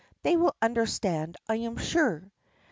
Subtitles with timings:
[0.23, 2.31] They will understand, I am sure."